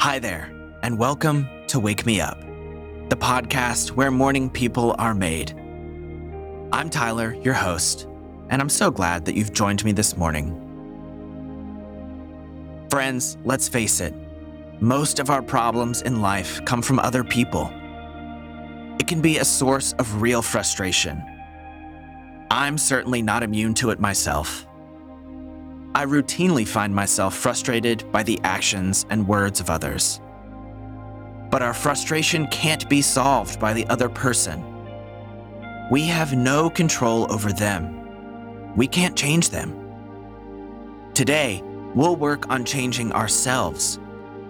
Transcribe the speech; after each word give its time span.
Hi 0.00 0.20
there, 0.20 0.52
and 0.84 0.96
welcome 0.96 1.48
to 1.66 1.80
Wake 1.80 2.06
Me 2.06 2.20
Up, 2.20 2.40
the 3.08 3.16
podcast 3.16 3.90
where 3.90 4.12
morning 4.12 4.48
people 4.48 4.94
are 4.96 5.12
made. 5.12 5.50
I'm 6.72 6.88
Tyler, 6.88 7.34
your 7.42 7.54
host, 7.54 8.06
and 8.48 8.62
I'm 8.62 8.68
so 8.68 8.92
glad 8.92 9.24
that 9.24 9.34
you've 9.34 9.52
joined 9.52 9.84
me 9.84 9.90
this 9.90 10.16
morning. 10.16 10.54
Friends, 12.90 13.38
let's 13.44 13.68
face 13.68 14.00
it, 14.00 14.14
most 14.80 15.18
of 15.18 15.30
our 15.30 15.42
problems 15.42 16.02
in 16.02 16.22
life 16.22 16.64
come 16.64 16.80
from 16.80 17.00
other 17.00 17.24
people. 17.24 17.68
It 19.00 19.08
can 19.08 19.20
be 19.20 19.38
a 19.38 19.44
source 19.44 19.94
of 19.94 20.22
real 20.22 20.42
frustration. 20.42 21.20
I'm 22.52 22.78
certainly 22.78 23.20
not 23.20 23.42
immune 23.42 23.74
to 23.74 23.90
it 23.90 23.98
myself. 23.98 24.64
I 25.98 26.04
routinely 26.04 26.64
find 26.64 26.94
myself 26.94 27.34
frustrated 27.34 28.04
by 28.12 28.22
the 28.22 28.38
actions 28.44 29.04
and 29.10 29.26
words 29.26 29.58
of 29.58 29.68
others. 29.68 30.20
But 31.50 31.60
our 31.60 31.74
frustration 31.74 32.46
can't 32.52 32.88
be 32.88 33.02
solved 33.02 33.58
by 33.58 33.72
the 33.72 33.84
other 33.88 34.08
person. 34.08 34.62
We 35.90 36.04
have 36.04 36.34
no 36.34 36.70
control 36.70 37.26
over 37.32 37.52
them. 37.52 38.76
We 38.76 38.86
can't 38.86 39.16
change 39.16 39.50
them. 39.50 39.74
Today, 41.14 41.64
we'll 41.96 42.14
work 42.14 42.48
on 42.48 42.64
changing 42.64 43.10
ourselves 43.10 43.98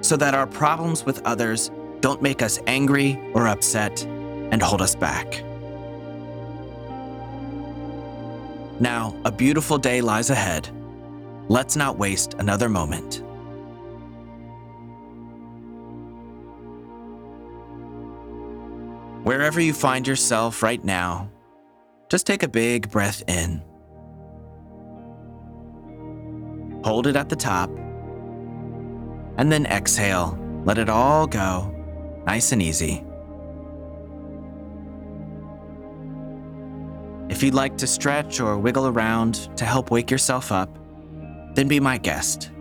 so 0.03 0.19
that 0.19 0.35
our 0.35 0.47
problems 0.47 1.07
with 1.07 1.23
others 1.25 1.71
don't 2.01 2.21
make 2.21 2.43
us 2.43 2.61
angry 2.67 3.19
or 3.33 3.49
upset 3.49 4.05
and 4.05 4.61
hold 4.61 4.83
us 4.83 4.95
back. 4.95 5.43
Now, 8.81 9.17
a 9.25 9.33
beautiful 9.33 9.79
day 9.79 10.03
lies 10.03 10.29
ahead 10.29 10.69
Let's 11.51 11.77
not 11.77 11.97
waste 11.97 12.35
another 12.35 12.69
moment. 12.69 13.23
Wherever 19.25 19.61
you 19.61 19.73
find 19.73 20.07
yourself 20.07 20.63
right 20.63 20.85
now, 20.85 21.31
just 22.09 22.27
take 22.27 22.43
a 22.43 22.49
big 22.49 22.91
breath 22.91 23.23
in. 23.27 23.63
Hold 26.85 27.07
it 27.07 27.17
at 27.17 27.29
the 27.29 27.37
top, 27.37 27.71
and 29.37 29.51
then 29.51 29.67
exhale. 29.67 30.39
Let 30.65 30.79
it 30.79 30.89
all 30.89 31.27
go, 31.27 31.75
nice 32.27 32.53
and 32.53 32.63
easy. 32.63 33.05
If 37.29 37.43
you'd 37.43 37.55
like 37.55 37.77
to 37.79 37.87
stretch 37.87 38.41
or 38.41 38.59
wiggle 38.59 38.87
around 38.87 39.57
to 39.57 39.65
help 39.65 39.91
wake 39.91 40.11
yourself 40.11 40.53
up, 40.53 40.78
then 41.59 41.67
be 41.67 41.81
my 41.81 41.99
guest. 41.99 42.53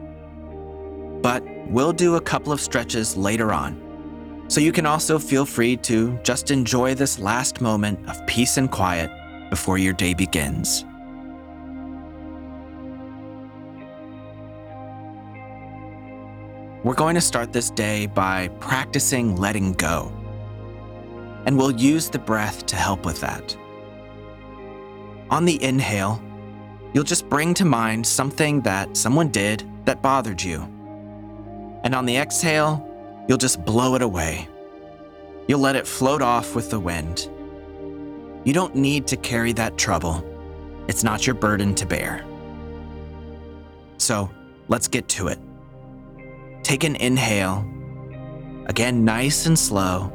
But 1.21 1.43
we'll 1.67 1.93
do 1.93 2.15
a 2.15 2.21
couple 2.21 2.51
of 2.51 2.59
stretches 2.59 3.15
later 3.15 3.53
on. 3.53 3.83
So 4.47 4.59
you 4.59 4.71
can 4.71 4.87
also 4.87 5.19
feel 5.19 5.45
free 5.45 5.77
to 5.77 6.17
just 6.23 6.49
enjoy 6.49 6.95
this 6.95 7.19
last 7.19 7.61
moment 7.61 7.99
of 8.09 8.25
peace 8.25 8.57
and 8.57 8.71
quiet 8.71 9.11
before 9.51 9.77
your 9.77 9.93
day 9.93 10.15
begins. 10.15 10.83
We're 16.83 16.95
going 16.95 17.15
to 17.15 17.21
start 17.21 17.53
this 17.53 17.69
day 17.69 18.07
by 18.07 18.47
practicing 18.59 19.35
letting 19.35 19.73
go. 19.73 20.11
And 21.45 21.55
we'll 21.55 21.71
use 21.71 22.09
the 22.09 22.19
breath 22.19 22.65
to 22.65 22.75
help 22.75 23.05
with 23.05 23.21
that. 23.21 23.55
On 25.29 25.45
the 25.45 25.61
inhale, 25.61 26.19
you'll 26.97 27.03
just 27.03 27.29
bring 27.29 27.53
to 27.53 27.63
mind 27.63 28.03
something 28.07 28.59
that 28.61 28.97
someone 28.97 29.27
did 29.27 29.63
that 29.85 30.01
bothered 30.01 30.41
you. 30.41 30.61
And 31.83 31.93
on 31.93 32.07
the 32.07 32.17
exhale, 32.17 32.83
you'll 33.29 33.37
just 33.37 33.63
blow 33.63 33.93
it 33.93 34.01
away. 34.01 34.47
You'll 35.47 35.59
let 35.59 35.75
it 35.75 35.85
float 35.85 36.23
off 36.23 36.55
with 36.55 36.71
the 36.71 36.79
wind. 36.79 37.29
You 38.45 38.51
don't 38.51 38.73
need 38.73 39.05
to 39.09 39.15
carry 39.15 39.53
that 39.53 39.77
trouble, 39.77 40.25
it's 40.87 41.03
not 41.03 41.27
your 41.27 41.35
burden 41.35 41.75
to 41.75 41.85
bear. 41.85 42.25
So 43.99 44.31
let's 44.67 44.87
get 44.87 45.07
to 45.09 45.27
it. 45.27 45.37
Take 46.63 46.83
an 46.83 46.95
inhale, 46.95 47.63
again, 48.65 49.05
nice 49.05 49.45
and 49.45 49.59
slow, 49.59 50.11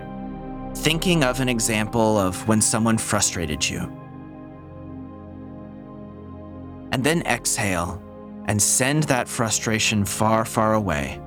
thinking 0.75 1.23
of 1.23 1.39
an 1.39 1.49
example 1.49 2.19
of 2.19 2.49
when 2.49 2.61
someone 2.61 2.99
frustrated 2.99 3.71
you 3.71 4.02
and 6.93 7.03
then 7.03 7.23
exhale 7.23 8.01
and 8.47 8.63
send 8.63 9.05
that 9.05 9.27
frustration 9.27 10.05
far, 10.05 10.45
far 10.45 10.75
away. 10.75 11.19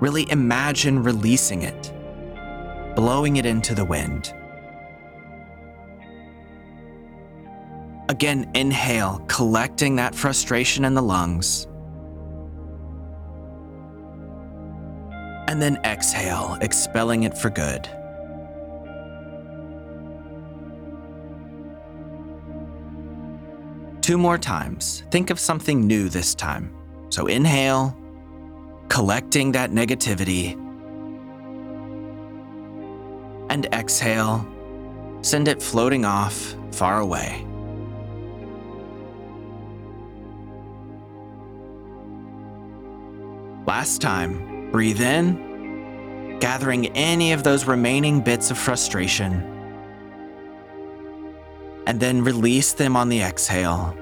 Really 0.00 0.28
imagine 0.30 1.02
releasing 1.02 1.62
it, 1.62 1.92
blowing 2.96 3.36
it 3.36 3.44
into 3.44 3.74
the 3.74 3.84
wind. 3.84 4.32
Again, 8.08 8.50
inhale, 8.54 9.22
collecting 9.28 9.96
that 9.96 10.14
frustration 10.14 10.84
in 10.84 10.94
the 10.94 11.02
lungs. 11.02 11.66
And 15.48 15.60
then 15.60 15.78
exhale, 15.84 16.56
expelling 16.60 17.24
it 17.24 17.36
for 17.36 17.50
good. 17.50 17.88
Two 24.10 24.18
more 24.18 24.38
times. 24.38 25.04
Think 25.12 25.30
of 25.30 25.38
something 25.38 25.86
new 25.86 26.08
this 26.08 26.34
time. 26.34 26.74
So 27.10 27.28
inhale, 27.28 27.96
collecting 28.88 29.52
that 29.52 29.70
negativity. 29.70 30.54
And 33.50 33.66
exhale, 33.66 34.44
send 35.22 35.46
it 35.46 35.62
floating 35.62 36.04
off 36.04 36.56
far 36.72 36.98
away. 36.98 37.46
Last 43.64 44.00
time, 44.00 44.72
breathe 44.72 45.00
in, 45.00 46.36
gathering 46.40 46.88
any 46.96 47.32
of 47.32 47.44
those 47.44 47.64
remaining 47.64 48.22
bits 48.22 48.50
of 48.50 48.58
frustration 48.58 49.46
and 51.86 52.00
then 52.00 52.24
release 52.24 52.72
them 52.72 52.96
on 52.96 53.08
the 53.08 53.20
exhale. 53.20 53.96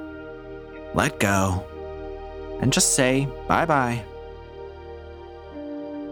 Let 0.95 1.21
go 1.21 1.65
and 2.61 2.73
just 2.73 2.95
say 2.95 3.29
bye 3.47 3.67
bye. 3.67 4.05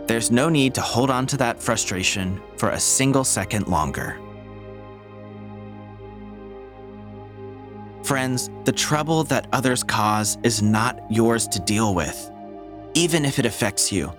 There's 0.07 0.31
no 0.31 0.49
need 0.49 0.75
to 0.75 0.81
hold 0.81 1.11
on 1.11 1.27
to 1.27 1.37
that 1.39 1.61
frustration 1.61 2.41
for 2.57 2.71
a 2.71 2.81
single 2.81 3.25
second 3.25 3.67
longer. 3.67 4.21
Friends, 8.05 8.51
the 8.65 8.73
trouble 8.73 9.25
that 9.25 9.49
others 9.53 9.83
cause 9.83 10.39
is 10.45 10.63
not 10.63 11.01
yours 11.11 11.49
to 11.49 11.59
deal 11.59 11.93
with, 11.93 12.31
even 12.95 13.25
if 13.25 13.41
it 13.41 13.47
affects 13.47 13.91
you. 13.91 14.13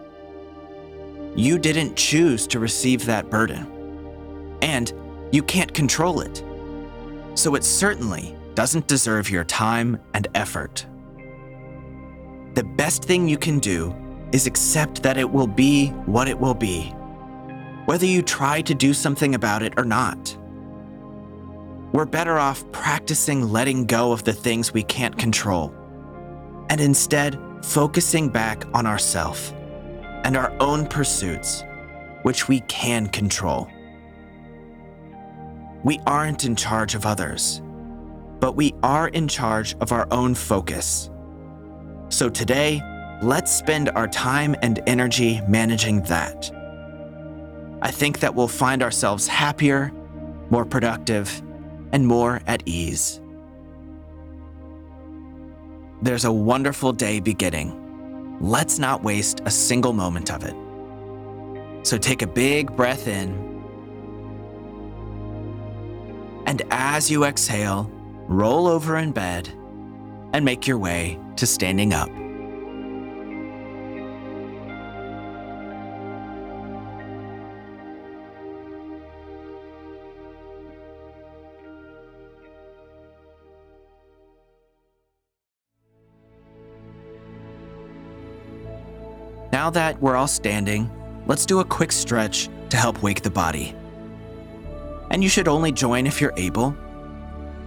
You 1.38 1.58
didn't 1.58 1.96
choose 1.96 2.48
to 2.48 2.60
receive 2.60 3.06
that 3.06 3.30
burden, 3.30 4.58
and 4.62 4.92
you 5.32 5.42
can't 5.42 5.74
control 5.74 6.20
it 6.20 6.44
so 7.36 7.56
it 7.56 7.64
certainly 7.64 8.37
doesn't 8.58 8.88
deserve 8.88 9.30
your 9.30 9.44
time 9.44 10.00
and 10.16 10.28
effort. 10.34 10.84
The 12.56 12.64
best 12.64 13.04
thing 13.04 13.30
you 13.30 13.38
can 13.38 13.60
do 13.60 13.96
is 14.32 14.48
accept 14.48 15.04
that 15.04 15.16
it 15.16 15.30
will 15.30 15.46
be 15.46 15.90
what 16.08 16.28
it 16.28 16.40
will 16.40 16.56
be, 16.56 16.86
whether 17.86 18.08
you 18.08 18.24
try 18.24 18.64
to 18.64 18.74
do 18.74 18.96
something 18.96 19.36
about 19.36 19.62
it 19.62 19.76
or 19.78 19.86
not. 19.86 20.36
We're 21.94 22.08
better 22.08 22.40
off 22.40 22.66
practicing 22.72 23.48
letting 23.48 23.86
go 23.86 24.12
of 24.12 24.24
the 24.24 24.34
things 24.34 24.74
we 24.74 24.82
can't 24.82 25.16
control 25.20 25.72
and 26.72 26.82
instead 26.82 27.40
focusing 27.64 28.28
back 28.28 28.66
on 28.74 28.88
ourselves 28.88 29.54
and 30.24 30.36
our 30.36 30.52
own 30.60 30.88
pursuits, 30.88 31.64
which 32.24 32.48
we 32.48 32.62
can 32.62 33.06
control. 33.06 33.70
We 35.84 36.00
aren't 36.08 36.44
in 36.44 36.56
charge 36.56 36.96
of 36.96 37.06
others, 37.06 37.62
but 38.40 38.56
we 38.56 38.74
are 38.84 39.08
in 39.10 39.28
charge 39.28 39.76
of 39.82 39.92
our 39.92 40.08
own 40.12 40.36
focus. 40.36 41.10
So 42.10 42.30
today, 42.30 42.82
let's 43.22 43.52
spend 43.52 43.90
our 43.90 44.08
time 44.08 44.56
and 44.62 44.82
energy 44.88 45.42
managing 45.48 46.02
that. 46.04 46.52
I 47.82 47.92
think 47.92 48.20
that 48.20 48.34
we'll 48.34 48.48
find 48.48 48.82
ourselves 48.82 49.28
happier, 49.28 49.92
more 50.50 50.66
productive, 50.66 51.42
and 51.92 52.06
more 52.06 52.42
at 52.48 52.64
ease. 52.66 53.22
There's 56.02 56.26
a 56.26 56.32
wonderful 56.32 56.94
day 56.94 57.20
beginning. 57.20 58.38
Let's 58.40 58.78
not 58.78 59.04
waste 59.04 59.42
a 59.46 59.52
single 59.52 59.94
moment 59.94 60.32
of 60.32 60.44
it. 60.44 60.56
So 61.86 61.98
take 61.98 62.22
a 62.22 62.28
big 62.28 62.76
breath 62.76 63.08
in 63.08 63.48
and 66.48 66.62
as 66.72 67.12
you 67.12 67.26
exhale, 67.26 67.92
roll 68.28 68.68
over 68.68 68.98
in 68.98 69.12
bed, 69.12 69.50
and 70.34 70.44
make 70.44 70.68
your 70.68 70.78
way 70.78 71.20
to 71.38 71.48
standing 71.48 71.94
up. 71.94 72.10
Now 89.52 89.72
that 89.72 90.02
we're 90.02 90.16
all 90.16 90.28
standing, 90.28 90.90
let's 91.26 91.46
do 91.46 91.60
a 91.60 91.66
quick 91.66 91.92
stretch 91.92 92.48
to 92.70 92.78
help 92.78 93.02
wake 93.02 93.22
the 93.22 93.32
body. 93.32 93.76
And 95.10 95.24
you 95.24 95.30
should 95.30 95.48
only 95.48 95.72
join 95.72 96.06
if 96.06 96.22
you're 96.22 96.34
able, 96.38 96.76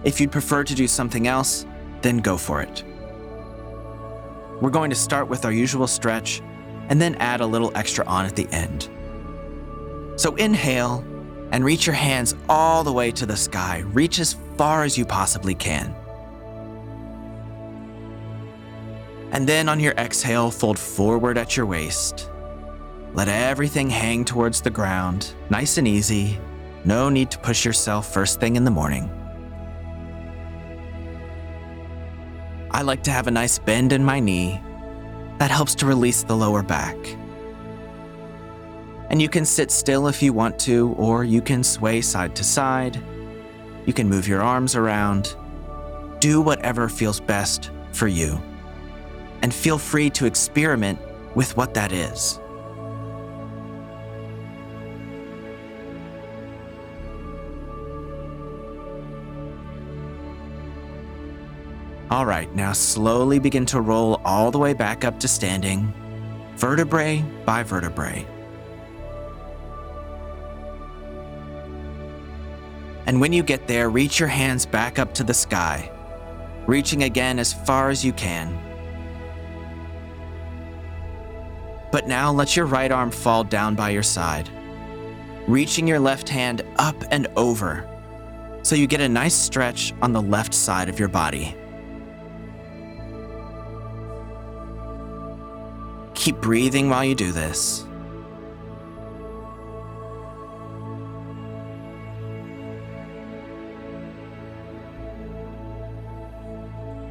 if 0.03 0.19
you'd 0.19 0.31
prefer 0.31 0.63
to 0.63 0.73
do 0.73 0.87
something 0.87 1.27
else, 1.27 1.65
then 2.01 2.17
go 2.17 2.37
for 2.37 2.61
it. 2.61 2.83
We're 4.61 4.69
going 4.69 4.89
to 4.89 4.95
start 4.95 5.27
with 5.27 5.45
our 5.45 5.51
usual 5.51 5.87
stretch 5.87 6.41
and 6.89 7.01
then 7.01 7.15
add 7.15 7.41
a 7.41 7.45
little 7.45 7.71
extra 7.75 8.05
on 8.05 8.25
at 8.25 8.35
the 8.35 8.47
end. 8.49 8.89
So 10.17 10.35
inhale 10.35 11.03
and 11.51 11.63
reach 11.63 11.85
your 11.85 11.95
hands 11.95 12.35
all 12.49 12.83
the 12.83 12.91
way 12.91 13.11
to 13.11 13.25
the 13.25 13.35
sky. 13.37 13.83
Reach 13.87 14.19
as 14.19 14.35
far 14.57 14.83
as 14.83 14.97
you 14.97 15.05
possibly 15.05 15.55
can. 15.55 15.95
And 19.31 19.47
then 19.47 19.69
on 19.69 19.79
your 19.79 19.93
exhale, 19.93 20.51
fold 20.51 20.77
forward 20.77 21.37
at 21.37 21.55
your 21.55 21.65
waist. 21.65 22.29
Let 23.13 23.27
everything 23.27 23.89
hang 23.89 24.25
towards 24.25 24.61
the 24.61 24.69
ground, 24.69 25.33
nice 25.49 25.77
and 25.77 25.87
easy. 25.87 26.39
No 26.85 27.09
need 27.09 27.31
to 27.31 27.37
push 27.37 27.65
yourself 27.65 28.13
first 28.13 28.39
thing 28.39 28.55
in 28.55 28.63
the 28.63 28.71
morning. 28.71 29.20
I 32.73 32.83
like 32.83 33.03
to 33.03 33.11
have 33.11 33.27
a 33.27 33.31
nice 33.31 33.59
bend 33.59 33.91
in 33.91 34.03
my 34.03 34.19
knee. 34.19 34.61
That 35.39 35.51
helps 35.51 35.75
to 35.75 35.85
release 35.85 36.23
the 36.23 36.35
lower 36.35 36.63
back. 36.63 36.97
And 39.09 39.21
you 39.21 39.27
can 39.27 39.43
sit 39.43 39.71
still 39.71 40.07
if 40.07 40.23
you 40.23 40.31
want 40.31 40.57
to, 40.59 40.93
or 40.97 41.25
you 41.25 41.41
can 41.41 41.63
sway 41.63 41.99
side 42.01 42.33
to 42.37 42.45
side. 42.45 43.01
You 43.85 43.91
can 43.91 44.07
move 44.07 44.25
your 44.25 44.41
arms 44.41 44.75
around. 44.75 45.35
Do 46.19 46.39
whatever 46.39 46.87
feels 46.87 47.19
best 47.19 47.71
for 47.91 48.07
you. 48.07 48.41
And 49.41 49.53
feel 49.53 49.77
free 49.77 50.09
to 50.11 50.25
experiment 50.25 50.97
with 51.35 51.57
what 51.57 51.73
that 51.73 51.91
is. 51.91 52.40
All 62.11 62.25
right, 62.25 62.53
now 62.53 62.73
slowly 62.73 63.39
begin 63.39 63.65
to 63.67 63.79
roll 63.79 64.19
all 64.25 64.51
the 64.51 64.59
way 64.59 64.73
back 64.73 65.05
up 65.05 65.17
to 65.21 65.29
standing, 65.29 65.93
vertebrae 66.57 67.23
by 67.45 67.63
vertebrae. 67.63 68.27
And 73.05 73.21
when 73.21 73.31
you 73.31 73.43
get 73.43 73.65
there, 73.65 73.89
reach 73.89 74.19
your 74.19 74.27
hands 74.27 74.65
back 74.65 74.99
up 74.99 75.13
to 75.13 75.23
the 75.23 75.33
sky, 75.33 75.89
reaching 76.67 77.03
again 77.03 77.39
as 77.39 77.53
far 77.53 77.89
as 77.89 78.03
you 78.03 78.11
can. 78.11 78.59
But 81.93 82.09
now 82.09 82.29
let 82.29 82.57
your 82.57 82.65
right 82.65 82.91
arm 82.91 83.09
fall 83.09 83.45
down 83.45 83.73
by 83.75 83.91
your 83.91 84.03
side, 84.03 84.49
reaching 85.47 85.87
your 85.87 85.99
left 85.99 86.27
hand 86.27 86.61
up 86.75 87.01
and 87.09 87.27
over 87.37 87.87
so 88.63 88.75
you 88.75 88.85
get 88.85 88.99
a 88.99 89.07
nice 89.07 89.33
stretch 89.33 89.93
on 90.01 90.11
the 90.11 90.21
left 90.21 90.53
side 90.53 90.89
of 90.89 90.99
your 90.99 91.07
body. 91.07 91.55
Keep 96.21 96.39
breathing 96.39 96.87
while 96.87 97.03
you 97.03 97.15
do 97.15 97.31
this. 97.31 97.83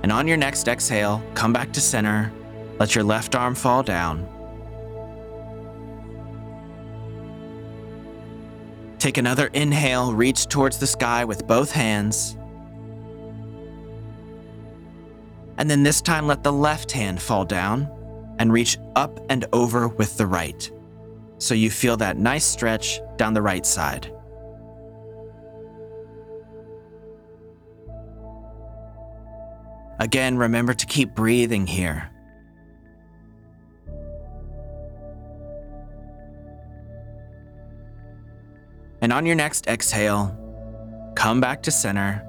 And 0.05 0.13
on 0.13 0.29
your 0.29 0.37
next 0.37 0.69
exhale, 0.69 1.21
come 1.35 1.53
back 1.53 1.73
to 1.73 1.81
center. 1.81 2.33
Let 2.79 2.95
your 2.95 3.03
left 3.03 3.35
arm 3.35 3.57
fall 3.57 3.83
down. 3.83 4.29
Take 9.01 9.19
another 9.19 9.49
inhale, 9.49 10.15
reach 10.15 10.47
towards 10.47 10.79
the 10.79 10.87
sky 10.87 11.25
with 11.25 11.49
both 11.49 11.73
hands. 11.73 12.37
And 15.59 15.69
then 15.69 15.83
this 15.83 16.01
time, 16.01 16.29
let 16.29 16.45
the 16.45 16.53
left 16.53 16.93
hand 16.93 17.21
fall 17.21 17.45
down 17.45 17.91
and 18.41 18.51
reach 18.51 18.79
up 18.97 19.21
and 19.29 19.45
over 19.53 19.87
with 19.87 20.17
the 20.17 20.27
right. 20.27 20.71
So 21.37 21.55
you 21.55 21.71
feel 21.71 21.99
that 21.99 22.17
nice 22.17 22.45
stretch 22.45 23.01
down 23.17 23.35
the 23.35 23.43
right 23.43 23.67
side. 23.67 24.11
Again, 30.01 30.39
remember 30.39 30.73
to 30.73 30.87
keep 30.87 31.15
breathing 31.15 31.67
here. 31.67 32.11
And 39.03 39.13
on 39.13 39.27
your 39.27 39.37
next 39.37 39.67
exhale, 39.67 40.35
come 41.15 41.43
back 41.43 41.63
to 41.65 41.71
center. 41.71 42.27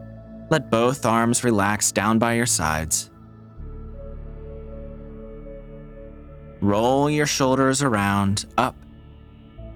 Let 0.50 0.70
both 0.70 1.06
arms 1.06 1.46
relax 1.46 1.94
down 1.94 2.20
by 2.20 2.34
your 2.34 2.46
sides. 2.46 3.11
Roll 6.62 7.10
your 7.10 7.26
shoulders 7.26 7.82
around, 7.82 8.46
up, 8.58 8.76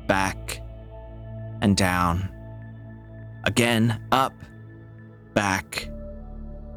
back, 0.07 0.61
and 1.61 1.75
down. 1.75 2.29
Again, 3.43 4.01
up, 4.11 4.33
back, 5.33 5.89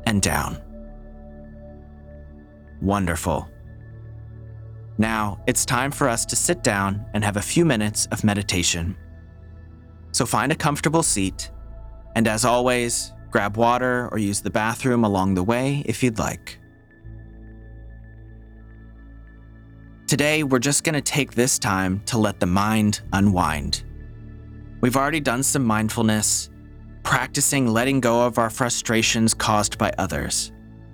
and 0.07 0.23
down. 0.23 0.63
Wonderful. 2.81 3.49
Now, 4.97 5.41
it's 5.47 5.67
time 5.67 5.91
for 5.91 6.09
us 6.09 6.25
to 6.27 6.37
sit 6.37 6.63
down 6.63 7.05
and 7.13 7.23
have 7.23 7.37
a 7.37 7.43
few 7.43 7.65
minutes 7.65 8.07
of 8.07 8.25
meditation. 8.25 8.97
So 10.13 10.25
find 10.25 10.51
a 10.51 10.57
comfortable 10.57 11.03
seat, 11.03 11.51
and 12.17 12.27
as 12.27 12.45
always, 12.45 13.13
grab 13.31 13.59
water 13.59 14.09
or 14.11 14.19
use 14.19 14.41
the 14.41 14.51
bathroom 14.51 15.05
along 15.05 15.35
the 15.35 15.45
way 15.45 15.83
if 15.87 16.03
you'd 16.03 16.19
like. 16.19 16.59
Today, 20.09 20.43
we're 20.43 20.59
just 20.59 20.85
going 20.85 20.95
to 20.95 21.03
take 21.03 21.35
this 21.35 21.59
time 21.59 22.00
to 22.07 22.17
let 22.17 22.41
the 22.41 22.47
mind 22.47 23.03
unwind. 23.12 23.85
We've 24.81 24.97
already 24.97 25.21
done 25.21 25.43
some 25.43 25.62
mindfulness, 25.62 26.49
practicing 27.03 27.67
letting 27.67 28.00
go 28.00 28.25
of 28.25 28.38
our 28.38 28.49
frustrations 28.49 29.35
caused 29.35 29.77
by 29.77 29.93
others. 29.99 30.50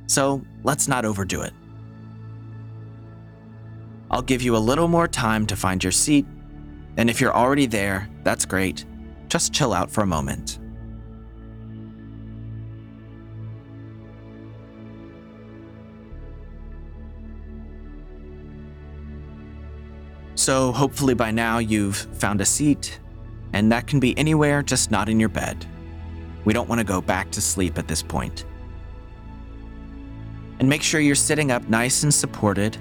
So 0.08 0.42
let's 0.64 0.88
not 0.88 1.04
overdo 1.04 1.42
it. 1.42 1.52
I'll 4.10 4.20
give 4.20 4.42
you 4.42 4.56
a 4.56 4.58
little 4.58 4.88
more 4.88 5.06
time 5.06 5.46
to 5.46 5.54
find 5.54 5.84
your 5.84 5.92
seat, 5.92 6.26
and 6.96 7.08
if 7.08 7.20
you're 7.20 7.36
already 7.36 7.66
there, 7.66 8.10
that's 8.24 8.44
great. 8.44 8.84
Just 9.28 9.52
chill 9.52 9.72
out 9.72 9.92
for 9.92 10.00
a 10.00 10.06
moment. 10.06 10.58
So, 20.44 20.72
hopefully, 20.72 21.14
by 21.14 21.30
now 21.30 21.56
you've 21.56 21.96
found 21.96 22.42
a 22.42 22.44
seat, 22.44 23.00
and 23.54 23.72
that 23.72 23.86
can 23.86 23.98
be 23.98 24.14
anywhere, 24.18 24.62
just 24.62 24.90
not 24.90 25.08
in 25.08 25.18
your 25.18 25.30
bed. 25.30 25.64
We 26.44 26.52
don't 26.52 26.68
want 26.68 26.80
to 26.80 26.84
go 26.84 27.00
back 27.00 27.30
to 27.30 27.40
sleep 27.40 27.78
at 27.78 27.88
this 27.88 28.02
point. 28.02 28.44
And 30.58 30.68
make 30.68 30.82
sure 30.82 31.00
you're 31.00 31.14
sitting 31.14 31.50
up 31.50 31.66
nice 31.70 32.02
and 32.02 32.12
supported, 32.12 32.76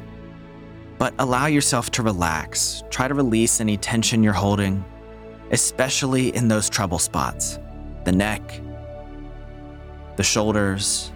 but 0.97 1.13
allow 1.19 1.45
yourself 1.45 1.89
to 1.91 2.03
relax. 2.03 2.83
Try 2.89 3.07
to 3.07 3.13
release 3.13 3.61
any 3.61 3.77
tension 3.77 4.23
you're 4.23 4.33
holding, 4.33 4.83
especially 5.51 6.35
in 6.35 6.49
those 6.49 6.69
trouble 6.69 6.99
spots 6.99 7.59
the 8.03 8.11
neck, 8.11 8.59
the 10.17 10.23
shoulders, 10.23 11.13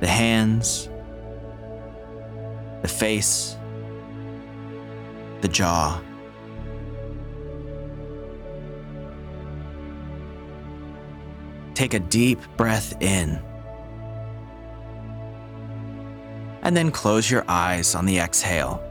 the 0.00 0.08
hands, 0.08 0.88
the 2.82 2.88
face 2.88 3.56
the 5.40 5.48
jaw. 5.48 6.00
Take 11.74 11.94
a 11.94 12.00
deep 12.00 12.38
breath 12.56 13.00
in. 13.00 13.42
And 16.62 16.76
then 16.76 16.90
close 16.90 17.30
your 17.30 17.44
eyes 17.48 17.94
on 17.94 18.04
the 18.04 18.18
exhale. 18.18 18.86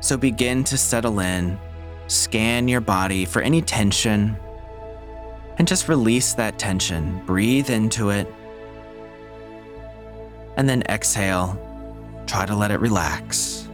So 0.00 0.16
begin 0.16 0.64
to 0.64 0.76
settle 0.76 1.20
in, 1.20 1.58
scan 2.08 2.68
your 2.68 2.80
body 2.80 3.24
for 3.24 3.40
any 3.40 3.62
tension, 3.62 4.36
and 5.56 5.68
just 5.68 5.88
release 5.88 6.34
that 6.34 6.58
tension. 6.58 7.24
Breathe 7.26 7.70
into 7.70 8.10
it 8.10 8.26
and 10.56 10.68
then 10.68 10.82
exhale. 10.88 11.58
Try 12.26 12.46
to 12.46 12.54
let 12.54 12.70
it 12.70 12.80
relax. 12.80 13.68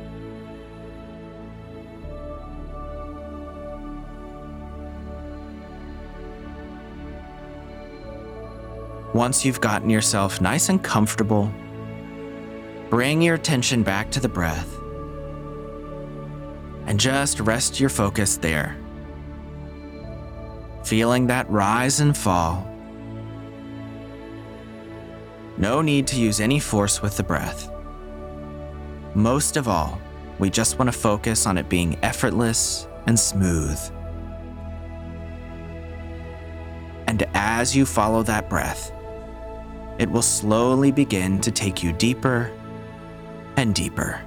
Once 9.15 9.45
you've 9.47 9.61
gotten 9.63 9.89
yourself 9.89 10.41
nice 10.43 10.69
and 10.69 10.83
comfortable, 10.83 11.51
bring 12.91 13.23
your 13.23 13.35
attention 13.35 13.83
back 13.83 14.11
to 14.11 14.21
the 14.21 14.29
breath 14.29 14.77
and 16.87 17.01
just 17.01 17.41
rest 17.41 17.81
your 17.81 17.89
focus 17.89 18.37
there. 18.37 18.77
Feeling 20.85 21.27
that 21.29 21.51
rise 21.51 22.01
and 22.01 22.17
fall. 22.17 22.76
No 25.59 25.81
need 25.81 26.07
to 26.09 26.21
use 26.21 26.41
any 26.41 26.61
force 26.61 27.01
with 27.01 27.17
the 27.17 27.23
breath. 27.23 27.71
Most 29.15 29.57
of 29.57 29.69
all, 29.69 29.99
we 30.39 30.51
just 30.51 30.79
want 30.79 30.93
to 30.93 30.99
focus 30.99 31.47
on 31.47 31.57
it 31.57 31.69
being 31.69 31.99
effortless 32.03 32.87
and 33.07 33.19
smooth. 33.19 33.81
And 37.07 37.27
as 37.35 37.75
you 37.75 37.87
follow 37.87 38.23
that 38.25 38.51
breath, 38.51 38.93
it 39.99 40.11
will 40.11 40.21
slowly 40.21 40.93
begin 40.93 41.41
to 41.41 41.51
take 41.51 41.83
you 41.83 41.93
deeper 41.95 42.53
and 43.57 43.75
deeper. 43.75 44.26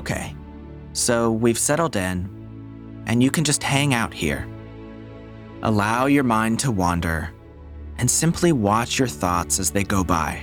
Okay, 0.00 0.34
so 0.94 1.30
we've 1.30 1.58
settled 1.58 1.94
in, 1.94 2.26
and 3.06 3.22
you 3.22 3.30
can 3.30 3.44
just 3.44 3.62
hang 3.62 3.92
out 3.92 4.14
here. 4.14 4.48
Allow 5.62 6.06
your 6.06 6.24
mind 6.24 6.58
to 6.60 6.70
wander 6.70 7.34
and 7.98 8.10
simply 8.10 8.50
watch 8.50 8.98
your 8.98 9.08
thoughts 9.08 9.58
as 9.58 9.70
they 9.70 9.84
go 9.84 10.02
by. 10.02 10.42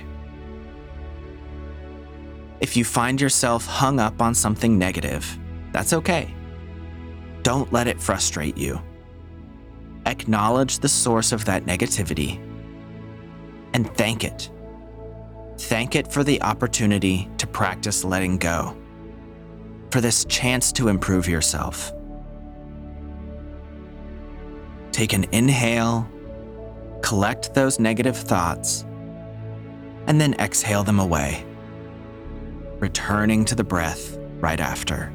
If 2.60 2.76
you 2.76 2.84
find 2.84 3.20
yourself 3.20 3.66
hung 3.66 3.98
up 3.98 4.22
on 4.22 4.32
something 4.32 4.78
negative, 4.78 5.26
that's 5.72 5.92
okay. 5.92 6.32
Don't 7.42 7.72
let 7.72 7.88
it 7.88 8.00
frustrate 8.00 8.56
you. 8.56 8.80
Acknowledge 10.06 10.78
the 10.78 10.88
source 10.88 11.32
of 11.32 11.44
that 11.46 11.64
negativity 11.64 12.38
and 13.74 13.92
thank 13.96 14.22
it. 14.22 14.52
Thank 15.58 15.96
it 15.96 16.12
for 16.12 16.22
the 16.22 16.40
opportunity 16.42 17.28
to 17.38 17.48
practice 17.48 18.04
letting 18.04 18.38
go 18.38 18.76
for 19.90 20.00
this 20.00 20.24
chance 20.26 20.72
to 20.72 20.88
improve 20.88 21.28
yourself. 21.28 21.92
Take 24.92 25.12
an 25.12 25.26
inhale, 25.32 26.08
collect 27.02 27.54
those 27.54 27.78
negative 27.78 28.16
thoughts, 28.16 28.84
and 30.06 30.20
then 30.20 30.34
exhale 30.34 30.84
them 30.84 30.98
away, 30.98 31.44
returning 32.78 33.44
to 33.46 33.54
the 33.54 33.64
breath 33.64 34.18
right 34.40 34.60
after. 34.60 35.12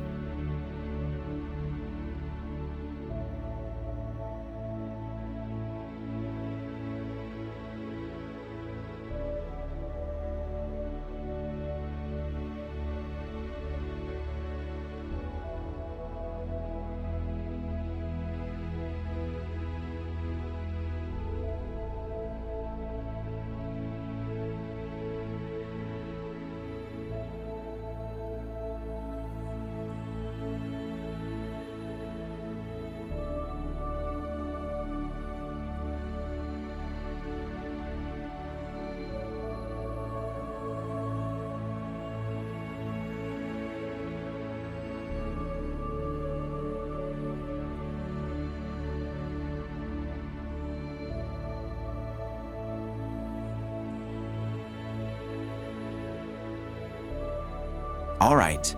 All 58.23 58.37
right, 58.37 58.73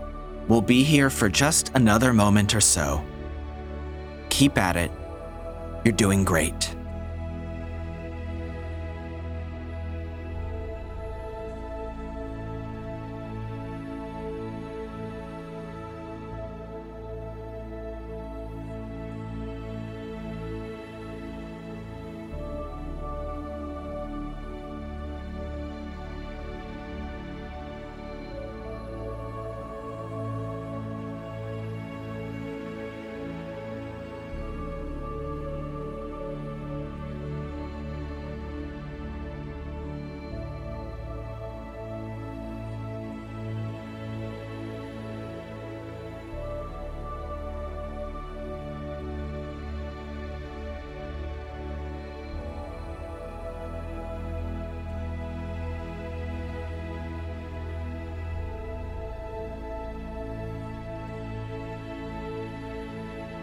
we'll 0.47 0.59
be 0.59 0.83
here 0.83 1.11
for 1.11 1.29
just 1.29 1.69
another 1.75 2.13
moment 2.13 2.55
or 2.55 2.61
so. 2.61 3.05
Keep 4.29 4.57
at 4.57 4.75
it. 4.75 4.89
You're 5.83 5.93
doing 5.93 6.23
great. 6.23 6.74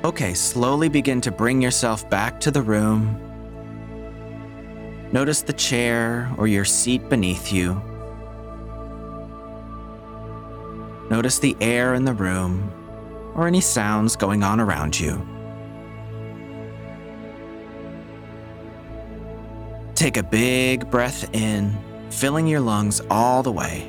Okay, 0.04 0.34
slowly 0.34 0.88
begin 0.88 1.20
to 1.20 1.30
bring 1.30 1.62
yourself 1.62 2.10
back 2.10 2.40
to 2.40 2.50
the 2.50 2.60
room. 2.60 3.20
Notice 5.12 5.42
the 5.42 5.52
chair 5.52 6.28
or 6.36 6.48
your 6.48 6.64
seat 6.64 7.08
beneath 7.08 7.52
you. 7.52 7.80
Notice 11.08 11.38
the 11.38 11.56
air 11.60 11.94
in 11.94 12.04
the 12.04 12.14
room 12.14 12.72
or 13.36 13.46
any 13.46 13.60
sounds 13.60 14.16
going 14.16 14.42
on 14.42 14.58
around 14.58 14.98
you. 14.98 15.24
Take 19.94 20.16
a 20.16 20.24
big 20.24 20.90
breath 20.90 21.32
in, 21.32 21.78
filling 22.10 22.48
your 22.48 22.58
lungs 22.58 23.00
all 23.08 23.44
the 23.44 23.52
way. 23.52 23.88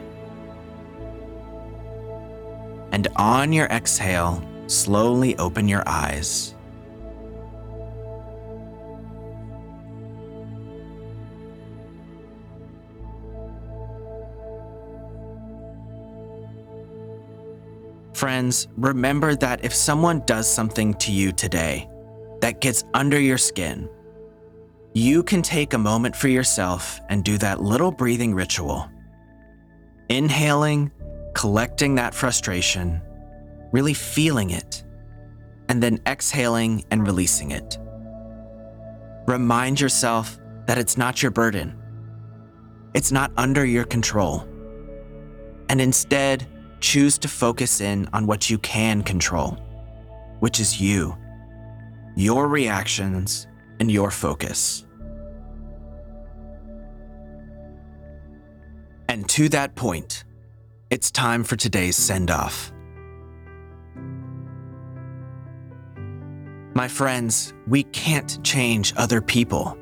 And 2.92 3.08
on 3.16 3.52
your 3.52 3.66
exhale, 3.66 4.48
slowly 4.68 5.38
open 5.38 5.68
your 5.68 5.84
eyes. 5.88 6.56
Friends, 18.14 18.70
remember 18.78 19.36
that 19.36 19.66
if 19.66 19.74
someone 19.74 20.22
does 20.26 20.48
something 20.48 20.94
to 20.94 21.12
you 21.12 21.34
today 21.34 21.90
that 22.40 22.62
gets 22.62 22.86
under 22.94 23.20
your 23.20 23.38
skin, 23.38 23.90
you 24.94 25.24
can 25.24 25.42
take 25.42 25.74
a 25.74 25.78
moment 25.78 26.16
for 26.16 26.30
yourself 26.30 27.02
and 27.10 27.24
do 27.24 27.38
that 27.40 27.62
little 27.62 27.92
breathing 27.92 28.34
ritual. 28.34 28.90
Inhaling, 30.08 30.90
collecting 31.34 31.96
that 31.96 32.14
frustration, 32.14 33.02
really 33.74 33.94
feeling 33.94 34.52
it, 34.52 34.86
and 35.68 35.84
then 35.84 36.00
exhaling 36.08 36.86
and 36.92 37.06
releasing 37.06 37.52
it. 37.52 37.78
Remind 39.28 39.82
yourself 39.82 40.38
that 40.68 40.78
it's 40.78 40.96
not 40.98 41.22
your 41.22 41.32
burden. 41.32 41.76
It's 42.94 43.12
not 43.12 43.32
under 43.36 43.66
your 43.66 43.84
control. 43.84 44.48
And 45.70 45.82
instead, 45.82 46.48
choose 46.80 47.18
to 47.20 47.28
focus 47.28 47.82
in 47.82 48.08
on 48.14 48.28
what 48.28 48.50
you 48.50 48.58
can 48.60 49.02
control, 49.02 49.58
which 50.40 50.60
is 50.60 50.80
you, 50.80 51.18
your 52.16 52.48
reactions, 52.48 53.48
and 53.80 53.90
your 53.90 54.12
focus. 54.12 54.86
And 59.08 59.28
to 59.30 59.48
that 59.50 59.76
point, 59.76 60.26
it's 60.90 61.10
time 61.10 61.44
for 61.44 61.56
today's 61.56 61.96
send 61.96 62.30
off. 62.30 62.73
My 66.76 66.88
friends, 66.88 67.54
we 67.68 67.84
can't 67.84 68.44
change 68.44 68.96
other 68.98 69.22
people. 69.22 69.78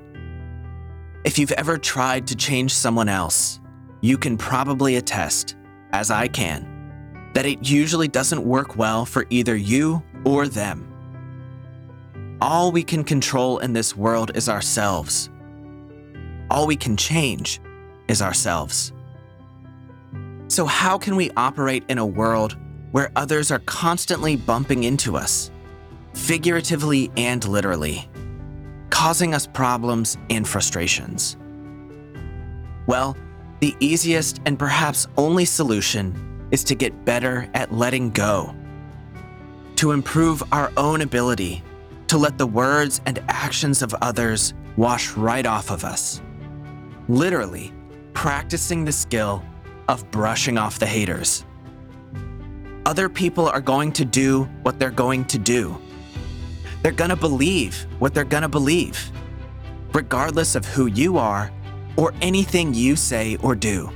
If 1.23 1.39
you've 1.39 1.53
ever 1.53 1.77
tried 1.77 2.27
to 2.27 2.35
change 2.35 2.73
someone 2.73 3.07
else, 3.07 3.61
you 4.01 4.17
can 4.17 4.37
probably 4.37 4.97
attest, 4.97 5.55
as 5.93 6.11
I 6.11 6.27
can, 6.27 7.29
that 7.33 7.45
it 7.45 7.69
usually 7.69 8.09
doesn't 8.09 8.43
work 8.43 8.75
well 8.75 9.05
for 9.05 9.25
either 9.29 9.55
you 9.55 10.03
or 10.25 10.49
them. 10.49 10.85
All 12.41 12.73
we 12.73 12.83
can 12.83 13.05
control 13.05 13.59
in 13.59 13.71
this 13.71 13.95
world 13.95 14.35
is 14.35 14.49
ourselves. 14.49 15.29
All 16.49 16.67
we 16.67 16.75
can 16.75 16.97
change 16.97 17.61
is 18.09 18.21
ourselves. 18.21 18.91
So, 20.49 20.65
how 20.65 20.97
can 20.97 21.15
we 21.15 21.31
operate 21.37 21.85
in 21.87 21.99
a 21.99 22.05
world 22.05 22.57
where 22.91 23.13
others 23.15 23.49
are 23.49 23.59
constantly 23.59 24.35
bumping 24.35 24.83
into 24.83 25.15
us? 25.15 25.51
Figuratively 26.13 27.11
and 27.17 27.45
literally, 27.47 28.09
causing 28.89 29.33
us 29.33 29.47
problems 29.47 30.17
and 30.29 30.47
frustrations. 30.47 31.37
Well, 32.87 33.15
the 33.59 33.75
easiest 33.79 34.41
and 34.45 34.57
perhaps 34.57 35.07
only 35.17 35.45
solution 35.45 36.47
is 36.51 36.63
to 36.65 36.75
get 36.75 37.05
better 37.05 37.47
at 37.53 37.73
letting 37.73 38.09
go, 38.09 38.55
to 39.75 39.91
improve 39.91 40.43
our 40.51 40.71
own 40.77 41.01
ability 41.01 41.63
to 42.11 42.17
let 42.17 42.37
the 42.37 42.45
words 42.45 42.99
and 43.05 43.23
actions 43.29 43.81
of 43.81 43.95
others 44.01 44.53
wash 44.75 45.11
right 45.11 45.45
off 45.45 45.71
of 45.71 45.85
us. 45.85 46.21
Literally, 47.07 47.71
practicing 48.13 48.83
the 48.83 48.91
skill 48.91 49.41
of 49.87 50.11
brushing 50.11 50.57
off 50.57 50.77
the 50.77 50.85
haters. 50.85 51.45
Other 52.85 53.07
people 53.07 53.47
are 53.47 53.61
going 53.61 53.93
to 53.93 54.03
do 54.03 54.43
what 54.63 54.77
they're 54.77 54.91
going 54.91 55.23
to 55.25 55.37
do 55.37 55.79
they're 56.81 56.91
gonna 56.91 57.15
believe 57.15 57.85
what 57.99 58.13
they're 58.13 58.23
gonna 58.23 58.49
believe, 58.49 59.11
regardless 59.93 60.55
of 60.55 60.65
who 60.65 60.87
you 60.87 61.17
are 61.17 61.51
or 61.95 62.13
anything 62.21 62.73
you 62.73 62.95
say 62.95 63.37
or 63.37 63.55
do. 63.55 63.91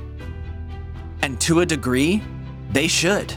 And 1.22 1.40
to 1.40 1.60
a 1.60 1.66
degree, 1.66 2.22
they 2.70 2.86
should. 2.86 3.34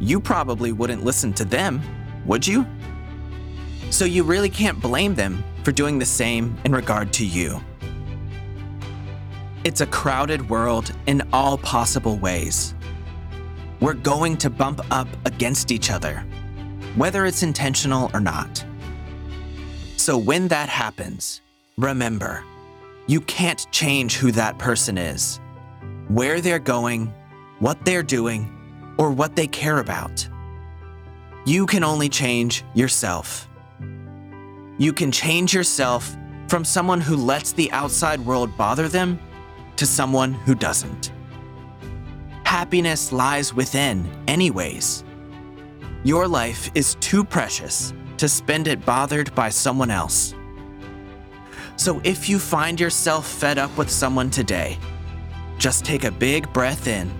You 0.00 0.20
probably 0.20 0.72
wouldn't 0.72 1.04
listen 1.04 1.32
to 1.34 1.44
them, 1.44 1.82
would 2.24 2.46
you? 2.46 2.66
So 3.90 4.04
you 4.04 4.22
really 4.22 4.50
can't 4.50 4.80
blame 4.80 5.14
them 5.14 5.44
for 5.64 5.72
doing 5.72 5.98
the 5.98 6.06
same 6.06 6.56
in 6.64 6.72
regard 6.72 7.12
to 7.14 7.26
you. 7.26 7.60
It's 9.64 9.80
a 9.80 9.86
crowded 9.86 10.48
world 10.48 10.92
in 11.06 11.28
all 11.32 11.58
possible 11.58 12.16
ways. 12.16 12.74
We're 13.80 13.94
going 13.94 14.36
to 14.38 14.50
bump 14.50 14.80
up 14.90 15.08
against 15.26 15.70
each 15.70 15.90
other 15.90 16.24
whether 16.98 17.24
it's 17.26 17.44
intentional 17.44 18.10
or 18.12 18.20
not. 18.20 18.64
So 19.96 20.18
when 20.18 20.48
that 20.48 20.68
happens, 20.68 21.40
remember, 21.76 22.44
you 23.06 23.20
can't 23.22 23.66
change 23.70 24.16
who 24.16 24.32
that 24.32 24.58
person 24.58 24.98
is, 24.98 25.40
where 26.08 26.40
they're 26.40 26.58
going, 26.58 27.12
what 27.60 27.84
they're 27.84 28.02
doing, 28.02 28.52
or 28.98 29.12
what 29.12 29.36
they 29.36 29.46
care 29.46 29.78
about. 29.78 30.28
You 31.46 31.66
can 31.66 31.84
only 31.84 32.08
change 32.08 32.64
yourself. 32.74 33.48
You 34.76 34.92
can 34.92 35.12
change 35.12 35.54
yourself 35.54 36.16
from 36.48 36.64
someone 36.64 37.00
who 37.00 37.16
lets 37.16 37.52
the 37.52 37.70
outside 37.70 38.20
world 38.20 38.56
bother 38.56 38.88
them 38.88 39.20
to 39.76 39.86
someone 39.86 40.32
who 40.32 40.54
doesn't. 40.54 41.12
Happiness 42.44 43.12
lies 43.12 43.54
within, 43.54 44.10
anyways. 44.26 45.04
Your 46.04 46.28
life 46.28 46.70
is 46.76 46.94
too 47.00 47.24
precious 47.24 47.92
to 48.18 48.28
spend 48.28 48.68
it 48.68 48.84
bothered 48.86 49.34
by 49.34 49.48
someone 49.48 49.90
else. 49.90 50.32
So 51.74 52.00
if 52.04 52.28
you 52.28 52.38
find 52.38 52.78
yourself 52.78 53.28
fed 53.28 53.58
up 53.58 53.76
with 53.76 53.90
someone 53.90 54.30
today, 54.30 54.78
just 55.58 55.84
take 55.84 56.04
a 56.04 56.10
big 56.12 56.52
breath 56.52 56.86
in, 56.86 57.10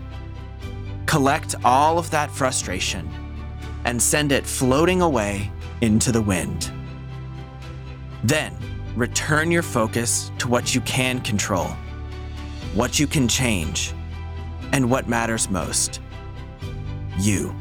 collect 1.06 1.56
all 1.64 1.98
of 1.98 2.08
that 2.10 2.30
frustration, 2.30 3.10
and 3.84 4.00
send 4.00 4.30
it 4.30 4.46
floating 4.46 5.02
away 5.02 5.50
into 5.80 6.12
the 6.12 6.22
wind. 6.22 6.70
Then, 8.22 8.56
return 8.94 9.50
your 9.50 9.62
focus 9.62 10.30
to 10.38 10.46
what 10.46 10.72
you 10.72 10.80
can 10.82 11.20
control, 11.20 11.68
what 12.74 13.00
you 13.00 13.08
can 13.08 13.26
change, 13.26 13.92
and 14.72 14.88
what 14.88 15.08
matters 15.08 15.50
most 15.50 16.00
you. 17.18 17.52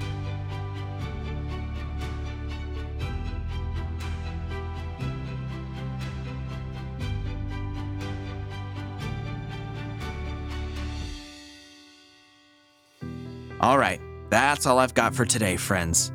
All 13.59 13.77
right, 13.77 13.99
that's 14.29 14.65
all 14.65 14.77
I've 14.77 14.93
got 14.93 15.15
for 15.15 15.25
today, 15.25 15.57
friends. 15.57 16.11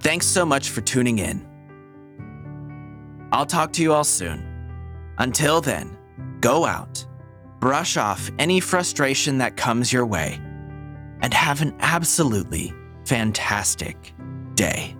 Thanks 0.00 0.26
so 0.26 0.44
much 0.44 0.70
for 0.70 0.80
tuning 0.82 1.18
in. 1.18 1.46
I'll 3.32 3.46
talk 3.46 3.72
to 3.74 3.82
you 3.82 3.92
all 3.92 4.04
soon. 4.04 4.44
Until 5.18 5.60
then, 5.60 5.96
go 6.40 6.64
out, 6.64 7.04
brush 7.60 7.96
off 7.96 8.30
any 8.38 8.60
frustration 8.60 9.38
that 9.38 9.56
comes 9.56 9.92
your 9.92 10.06
way, 10.06 10.38
and 11.22 11.32
have 11.32 11.62
an 11.62 11.74
absolutely 11.80 12.74
fantastic 13.06 14.12
day. 14.54 14.95